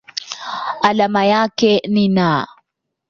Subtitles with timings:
[0.81, 2.47] Alama yake ni Na.